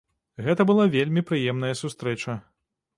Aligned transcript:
Гэта 0.47 0.61
была 0.71 0.87
вельмі 0.97 1.25
прыемная 1.29 1.73
сустрэча. 1.85 2.41